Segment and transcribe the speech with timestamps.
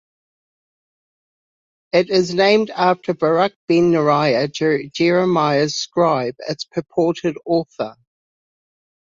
[1.93, 4.51] It is named after Baruch ben Neriah,
[4.91, 7.95] Jeremiah's scribe, its purported author.